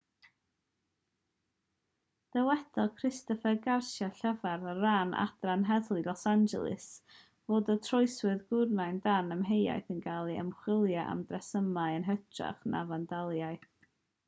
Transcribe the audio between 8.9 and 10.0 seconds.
dan amheuaeth yn